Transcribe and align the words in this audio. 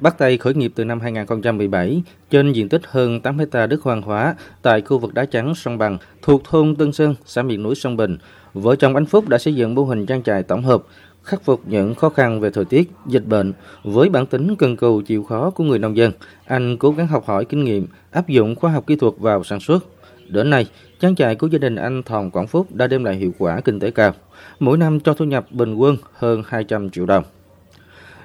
bắt 0.00 0.18
tay 0.18 0.36
khởi 0.36 0.54
nghiệp 0.54 0.72
từ 0.74 0.84
năm 0.84 1.00
2017 1.00 2.02
trên 2.30 2.52
diện 2.52 2.68
tích 2.68 2.82
hơn 2.86 3.20
8 3.20 3.38
hecta 3.38 3.66
đất 3.66 3.82
hoang 3.82 4.02
hóa 4.02 4.34
tại 4.62 4.80
khu 4.80 4.98
vực 4.98 5.14
đá 5.14 5.24
trắng 5.24 5.54
sông 5.54 5.78
Bằng 5.78 5.98
thuộc 6.22 6.44
thôn 6.44 6.76
Tân 6.76 6.92
Sơn, 6.92 7.14
xã 7.24 7.42
miền 7.42 7.62
núi 7.62 7.74
Sông 7.74 7.96
Bình. 7.96 8.18
Vợ 8.54 8.76
chồng 8.76 8.94
anh 8.94 9.06
Phúc 9.06 9.28
đã 9.28 9.38
xây 9.38 9.54
dựng 9.54 9.74
mô 9.74 9.84
hình 9.84 10.06
trang 10.06 10.22
trại 10.22 10.42
tổng 10.42 10.62
hợp, 10.62 10.82
khắc 11.22 11.42
phục 11.42 11.60
những 11.66 11.94
khó 11.94 12.08
khăn 12.08 12.40
về 12.40 12.50
thời 12.50 12.64
tiết, 12.64 12.90
dịch 13.06 13.26
bệnh 13.26 13.52
với 13.84 14.08
bản 14.08 14.26
tính 14.26 14.56
cần 14.56 14.76
cù 14.76 15.02
chịu 15.06 15.24
khó 15.24 15.50
của 15.50 15.64
người 15.64 15.78
nông 15.78 15.96
dân. 15.96 16.12
Anh 16.46 16.76
cố 16.76 16.90
gắng 16.90 17.06
học 17.06 17.24
hỏi 17.26 17.44
kinh 17.44 17.64
nghiệm, 17.64 17.86
áp 18.10 18.28
dụng 18.28 18.54
khoa 18.54 18.70
học 18.70 18.84
kỹ 18.86 18.96
thuật 18.96 19.14
vào 19.18 19.44
sản 19.44 19.60
xuất. 19.60 19.84
Đến 20.28 20.50
nay, 20.50 20.66
trang 21.00 21.14
trại 21.14 21.34
của 21.34 21.46
gia 21.46 21.58
đình 21.58 21.76
anh 21.76 22.02
Thòn 22.02 22.30
Quảng 22.30 22.46
Phúc 22.46 22.66
đã 22.74 22.86
đem 22.86 23.04
lại 23.04 23.14
hiệu 23.14 23.32
quả 23.38 23.60
kinh 23.60 23.80
tế 23.80 23.90
cao, 23.90 24.12
mỗi 24.60 24.78
năm 24.78 25.00
cho 25.00 25.14
thu 25.14 25.24
nhập 25.24 25.46
bình 25.52 25.74
quân 25.74 25.96
hơn 26.12 26.42
200 26.46 26.90
triệu 26.90 27.06
đồng. 27.06 27.24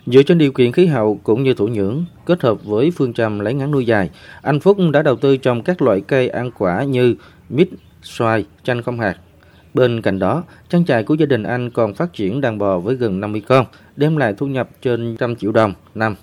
Dựa 0.06 0.24
trên 0.24 0.38
điều 0.38 0.52
kiện 0.52 0.72
khí 0.72 0.86
hậu 0.86 1.20
cũng 1.24 1.44
như 1.44 1.54
thổ 1.54 1.68
nhưỡng, 1.68 2.06
kết 2.26 2.42
hợp 2.42 2.64
với 2.64 2.92
phương 2.92 3.14
châm 3.14 3.40
lấy 3.40 3.54
ngắn 3.54 3.72
nuôi 3.72 3.86
dài, 3.86 4.10
anh 4.42 4.60
Phúc 4.60 4.78
đã 4.94 5.02
đầu 5.02 5.16
tư 5.16 5.38
trồng 5.38 5.62
các 5.62 5.82
loại 5.82 6.02
cây 6.02 6.30
ăn 6.30 6.52
quả 6.58 6.84
như 6.84 7.16
mít, 7.50 7.70
xoài, 8.04 8.46
chanh 8.64 8.84
không 8.84 9.00
hạt. 9.00 9.16
Bên 9.74 10.02
cạnh 10.02 10.20
đó, 10.20 10.44
trang 10.70 10.86
trại 10.86 11.04
của 11.04 11.14
gia 11.14 11.26
đình 11.26 11.44
anh 11.44 11.70
còn 11.70 11.94
phát 11.94 12.14
triển 12.14 12.42
đàn 12.42 12.58
bò 12.58 12.80
với 12.80 12.96
gần 12.96 13.20
50 13.20 13.42
con, 13.48 13.66
đem 13.96 14.18
lại 14.18 14.34
thu 14.38 14.48
nhập 14.48 14.70
trên 14.82 15.16
trăm 15.20 15.36
triệu 15.36 15.52
đồng 15.52 15.74
năm. 15.96 16.16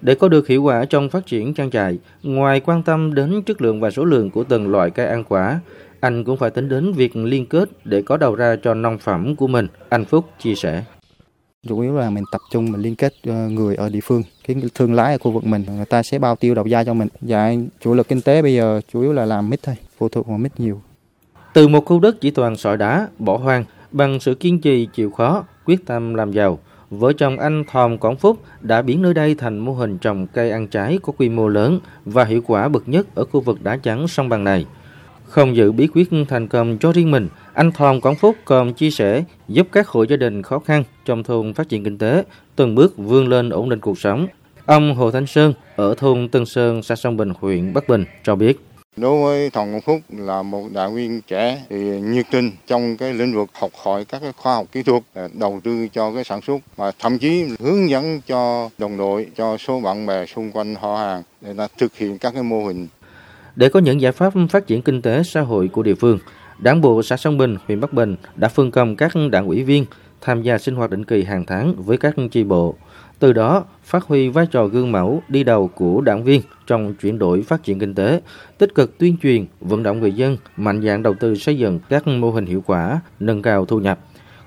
Để 0.00 0.14
có 0.14 0.28
được 0.28 0.48
hiệu 0.48 0.62
quả 0.62 0.84
trong 0.84 1.10
phát 1.10 1.26
triển 1.26 1.54
trang 1.54 1.70
trại, 1.70 1.98
ngoài 2.22 2.60
quan 2.60 2.82
tâm 2.82 3.14
đến 3.14 3.42
chất 3.42 3.62
lượng 3.62 3.80
và 3.80 3.90
số 3.90 4.04
lượng 4.04 4.30
của 4.30 4.44
từng 4.44 4.70
loại 4.70 4.90
cây 4.90 5.06
ăn 5.06 5.24
quả, 5.24 5.60
anh 6.00 6.24
cũng 6.24 6.36
phải 6.36 6.50
tính 6.50 6.68
đến 6.68 6.92
việc 6.92 7.16
liên 7.16 7.46
kết 7.46 7.68
để 7.84 8.02
có 8.02 8.16
đầu 8.16 8.34
ra 8.34 8.56
cho 8.56 8.74
nông 8.74 8.98
phẩm 8.98 9.36
của 9.36 9.46
mình, 9.46 9.66
anh 9.88 10.04
Phúc 10.04 10.24
chia 10.38 10.54
sẻ. 10.54 10.84
Chủ 11.68 11.80
yếu 11.80 11.94
là 11.94 12.10
mình 12.10 12.24
tập 12.32 12.40
trung 12.50 12.72
mình 12.72 12.80
liên 12.80 12.96
kết 12.96 13.14
ờ, 13.26 13.48
người 13.48 13.74
ở 13.74 13.88
địa 13.88 14.00
phương, 14.02 14.22
cái 14.46 14.56
thương 14.74 14.94
lái 14.94 15.12
ở 15.12 15.18
khu 15.18 15.30
vực 15.30 15.46
mình, 15.46 15.64
người 15.76 15.84
ta 15.84 16.02
sẽ 16.02 16.18
bao 16.18 16.36
tiêu 16.36 16.54
đầu 16.54 16.64
ra 16.64 16.84
cho 16.84 16.94
mình. 16.94 17.08
Dạ, 17.20 17.52
chủ 17.80 17.94
lực 17.94 18.08
kinh 18.08 18.20
tế 18.20 18.42
bây 18.42 18.54
giờ 18.54 18.80
chủ 18.92 19.00
yếu 19.00 19.12
là 19.12 19.24
làm 19.24 19.50
mít 19.50 19.62
thôi, 19.62 19.74
phụ 19.98 20.08
thuộc 20.08 20.26
vào 20.26 20.38
mít 20.38 20.60
nhiều. 20.60 20.82
Từ 21.54 21.68
một 21.68 21.84
khu 21.84 22.00
đất 22.00 22.20
chỉ 22.20 22.30
toàn 22.30 22.56
sỏi 22.56 22.76
đá, 22.76 23.08
bỏ 23.18 23.36
hoang, 23.36 23.64
bằng 23.92 24.20
sự 24.20 24.34
kiên 24.34 24.60
trì 24.60 24.88
chịu 24.94 25.10
khó, 25.10 25.44
quyết 25.64 25.86
tâm 25.86 26.14
làm 26.14 26.32
giàu, 26.32 26.58
vợ 26.90 27.12
chồng 27.12 27.38
anh 27.38 27.64
Thòm 27.72 27.98
Quảng 27.98 28.16
Phúc 28.16 28.38
đã 28.60 28.82
biến 28.82 29.02
nơi 29.02 29.14
đây 29.14 29.34
thành 29.34 29.58
mô 29.58 29.72
hình 29.72 29.98
trồng 29.98 30.26
cây 30.26 30.50
ăn 30.50 30.66
trái 30.68 30.98
có 31.02 31.12
quy 31.18 31.28
mô 31.28 31.48
lớn 31.48 31.80
và 32.04 32.24
hiệu 32.24 32.42
quả 32.46 32.68
bậc 32.68 32.88
nhất 32.88 33.06
ở 33.14 33.24
khu 33.24 33.40
vực 33.40 33.62
đá 33.62 33.76
trắng 33.76 34.08
sông 34.08 34.28
Bằng 34.28 34.44
này. 34.44 34.66
Không 35.32 35.56
giữ 35.56 35.72
bí 35.72 35.88
quyết 35.94 36.08
thành 36.28 36.48
công 36.48 36.78
cho 36.78 36.92
riêng 36.92 37.10
mình, 37.10 37.28
anh 37.54 37.72
Thòm 37.72 38.00
Quảng 38.00 38.14
Phúc 38.14 38.36
còn 38.44 38.74
chia 38.74 38.90
sẻ 38.90 39.24
giúp 39.48 39.66
các 39.72 39.88
hộ 39.88 40.02
gia 40.02 40.16
đình 40.16 40.42
khó 40.42 40.58
khăn 40.58 40.84
trong 41.04 41.22
thôn 41.22 41.54
phát 41.54 41.68
triển 41.68 41.84
kinh 41.84 41.98
tế, 41.98 42.24
từng 42.56 42.74
bước 42.74 42.96
vươn 42.96 43.28
lên 43.28 43.50
ổn 43.50 43.68
định 43.68 43.80
cuộc 43.80 43.98
sống. 43.98 44.26
Ông 44.66 44.94
Hồ 44.94 45.10
Thanh 45.10 45.26
Sơn 45.26 45.54
ở 45.76 45.94
thôn 45.94 46.28
Tân 46.28 46.46
Sơn, 46.46 46.82
xã 46.82 46.96
Sông 46.96 47.16
Bình, 47.16 47.32
huyện 47.40 47.72
Bắc 47.72 47.88
Bình 47.88 48.04
cho 48.24 48.36
biết. 48.36 48.60
Đối 48.96 49.22
với 49.22 49.50
Thòm 49.50 49.70
Quang 49.70 49.80
Phúc 49.80 50.00
là 50.18 50.42
một 50.42 50.64
đảng 50.72 50.94
viên 50.94 51.20
trẻ 51.26 51.62
thì 51.70 52.00
nhiệt 52.00 52.26
tình 52.30 52.50
trong 52.66 52.96
cái 52.96 53.14
lĩnh 53.14 53.34
vực 53.34 53.50
học 53.54 53.70
hỏi 53.84 54.04
các 54.04 54.18
cái 54.22 54.32
khoa 54.36 54.54
học 54.54 54.66
kỹ 54.72 54.82
thuật, 54.82 55.02
đầu 55.32 55.60
tư 55.64 55.88
cho 55.92 56.12
cái 56.14 56.24
sản 56.24 56.40
xuất 56.46 56.58
và 56.76 56.92
thậm 56.98 57.18
chí 57.18 57.44
hướng 57.60 57.90
dẫn 57.90 58.20
cho 58.26 58.70
đồng 58.78 58.96
đội, 58.96 59.26
cho 59.36 59.56
số 59.56 59.80
bạn 59.80 60.06
bè 60.06 60.26
xung 60.26 60.52
quanh 60.52 60.74
họ 60.74 60.96
hàng 60.96 61.22
để 61.40 61.54
là 61.54 61.68
thực 61.78 61.96
hiện 61.96 62.18
các 62.18 62.34
cái 62.34 62.42
mô 62.42 62.64
hình. 62.64 62.86
Để 63.56 63.68
có 63.68 63.80
những 63.80 64.00
giải 64.00 64.12
pháp 64.12 64.32
phát 64.50 64.66
triển 64.66 64.82
kinh 64.82 65.02
tế 65.02 65.22
xã 65.22 65.40
hội 65.40 65.68
của 65.68 65.82
địa 65.82 65.94
phương, 65.94 66.18
Đảng 66.58 66.80
bộ 66.80 67.02
xã 67.02 67.16
Sông 67.16 67.38
Bình, 67.38 67.56
huyện 67.66 67.80
Bắc 67.80 67.92
Bình 67.92 68.16
đã 68.36 68.48
phân 68.48 68.70
công 68.70 68.96
các 68.96 69.12
đảng 69.30 69.46
ủy 69.46 69.64
viên 69.64 69.84
tham 70.20 70.42
gia 70.42 70.58
sinh 70.58 70.74
hoạt 70.74 70.90
định 70.90 71.04
kỳ 71.04 71.24
hàng 71.24 71.44
tháng 71.46 71.74
với 71.76 71.96
các 71.96 72.14
chi 72.30 72.44
bộ. 72.44 72.74
Từ 73.18 73.32
đó, 73.32 73.64
phát 73.84 74.04
huy 74.04 74.28
vai 74.28 74.46
trò 74.46 74.66
gương 74.66 74.92
mẫu 74.92 75.22
đi 75.28 75.44
đầu 75.44 75.68
của 75.68 76.00
đảng 76.00 76.24
viên 76.24 76.42
trong 76.66 76.94
chuyển 76.94 77.18
đổi 77.18 77.42
phát 77.42 77.62
triển 77.62 77.78
kinh 77.78 77.94
tế, 77.94 78.20
tích 78.58 78.74
cực 78.74 78.98
tuyên 78.98 79.16
truyền, 79.22 79.46
vận 79.60 79.82
động 79.82 80.00
người 80.00 80.12
dân 80.12 80.36
mạnh 80.56 80.82
dạn 80.82 81.02
đầu 81.02 81.14
tư 81.14 81.34
xây 81.34 81.58
dựng 81.58 81.80
các 81.88 82.06
mô 82.06 82.30
hình 82.30 82.46
hiệu 82.46 82.62
quả, 82.66 83.00
nâng 83.20 83.42
cao 83.42 83.64
thu 83.64 83.78
nhập. 83.78 83.98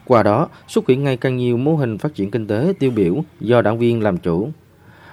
Qua 0.06 0.24
đó, 0.24 0.50
xuất 0.68 0.88
hiện 0.88 1.04
ngày 1.04 1.18
càng 1.18 1.38
nhiều 1.38 1.58
mô 1.58 1.76
hình 1.76 1.98
phát 1.98 2.16
triển 2.16 2.32
kinh 2.32 2.48
tế 2.48 2.74
tiêu 2.80 2.92
biểu 2.92 3.24
do 3.40 3.62
đảng 3.62 3.80
viên 3.80 4.02
làm 4.02 4.18
chủ. 4.18 4.50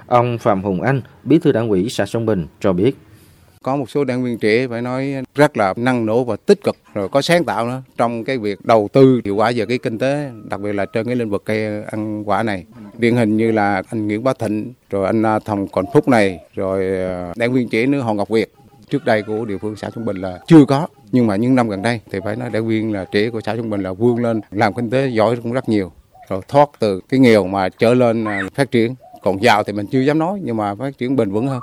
Ông 0.06 0.38
Phạm 0.38 0.62
Hùng 0.62 0.82
Anh, 0.82 1.00
bí 1.24 1.38
thư 1.38 1.52
đảng 1.52 1.68
ủy 1.68 1.88
xã 1.88 2.06
Sông 2.06 2.26
Bình 2.26 2.46
cho 2.60 2.72
biết. 2.72 2.96
Có 3.62 3.76
một 3.76 3.90
số 3.90 4.04
đảng 4.04 4.22
viên 4.22 4.38
trẻ 4.38 4.68
phải 4.68 4.82
nói 4.82 5.14
rất 5.34 5.56
là 5.56 5.74
năng 5.76 6.06
nổ 6.06 6.24
và 6.24 6.36
tích 6.36 6.64
cực 6.64 6.76
rồi 6.94 7.08
có 7.08 7.22
sáng 7.22 7.44
tạo 7.44 7.66
nữa 7.66 7.82
trong 7.96 8.24
cái 8.24 8.38
việc 8.38 8.64
đầu 8.64 8.88
tư 8.92 9.20
hiệu 9.24 9.36
quả 9.36 9.52
về 9.56 9.66
cái 9.66 9.78
kinh 9.78 9.98
tế, 9.98 10.30
đặc 10.44 10.60
biệt 10.60 10.72
là 10.72 10.84
trên 10.84 11.06
cái 11.06 11.16
lĩnh 11.16 11.30
vực 11.30 11.42
cây 11.44 11.84
ăn 11.84 12.28
quả 12.28 12.42
này. 12.42 12.64
Điển 12.98 13.16
hình 13.16 13.36
như 13.36 13.52
là 13.52 13.82
anh 13.90 14.06
Nguyễn 14.06 14.24
Bá 14.24 14.32
Thịnh, 14.38 14.72
rồi 14.90 15.06
anh 15.06 15.22
à, 15.26 15.38
Thồng 15.38 15.68
Còn 15.68 15.84
Phúc 15.94 16.08
này, 16.08 16.40
rồi 16.54 16.96
à, 16.96 17.32
đảng 17.36 17.52
viên 17.52 17.68
trẻ 17.68 17.86
nữa 17.86 18.00
Hồ 18.00 18.14
Ngọc 18.14 18.28
Việt. 18.28 18.52
Trước 18.90 19.04
đây 19.04 19.22
của 19.22 19.44
địa 19.44 19.58
phương 19.58 19.76
xã 19.76 19.90
Trung 19.90 20.04
Bình 20.04 20.16
là 20.16 20.38
chưa 20.46 20.64
có, 20.64 20.86
nhưng 21.12 21.26
mà 21.26 21.36
những 21.36 21.54
năm 21.54 21.68
gần 21.68 21.82
đây 21.82 22.00
thì 22.12 22.18
phải 22.24 22.36
nói 22.36 22.50
đảng 22.50 22.66
viên 22.66 22.92
là 22.92 23.04
trẻ 23.12 23.30
của 23.30 23.40
xã 23.40 23.56
Trung 23.56 23.70
Bình 23.70 23.82
là 23.82 23.92
vươn 23.92 24.16
lên 24.16 24.40
làm 24.50 24.74
kinh 24.74 24.90
tế 24.90 25.06
giỏi 25.06 25.36
cũng 25.36 25.52
rất 25.52 25.68
nhiều 25.68 25.92
rồi 26.28 26.40
thoát 26.48 26.68
từ 26.78 27.00
cái 27.08 27.20
nghèo 27.20 27.46
mà 27.46 27.68
trở 27.68 27.94
lên 27.94 28.24
à, 28.24 28.42
phát 28.54 28.70
triển 28.70 28.94
còn 29.22 29.42
giàu 29.42 29.64
thì 29.64 29.72
mình 29.72 29.86
chưa 29.86 30.00
dám 30.00 30.18
nói 30.18 30.40
nhưng 30.42 30.56
mà 30.56 30.74
phát 30.74 30.98
triển 30.98 31.16
bền 31.16 31.30
vững 31.30 31.48
hơn 31.48 31.60